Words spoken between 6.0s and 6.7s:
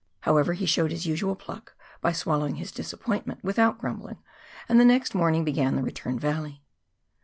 journey.